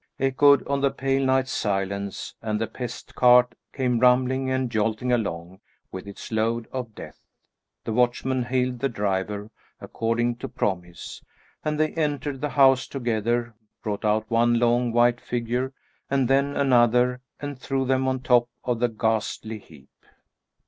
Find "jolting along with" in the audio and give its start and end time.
4.71-6.07